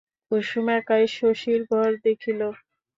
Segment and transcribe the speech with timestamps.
[0.27, 2.41] কুসুম একাই শশীর ঘর দেখিল।